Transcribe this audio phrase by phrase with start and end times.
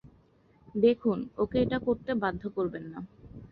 [0.75, 2.99] দেখুন ওকে এটা করতে বাধ্য করবেন না।